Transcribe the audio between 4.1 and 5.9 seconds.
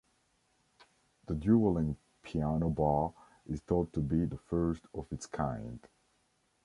the first of its kind.